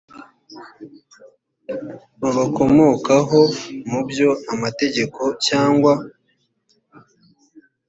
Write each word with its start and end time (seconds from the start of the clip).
babakomokaho 2.21 3.41
mu 3.89 4.01
byo 4.09 4.29
amategeko 4.53 5.21
cyangwa 5.47 5.93